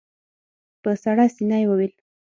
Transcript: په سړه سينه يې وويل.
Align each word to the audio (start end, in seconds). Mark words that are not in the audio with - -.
په 0.83 0.91
سړه 1.03 1.25
سينه 1.35 1.57
يې 1.61 1.65
وويل. 1.69 1.93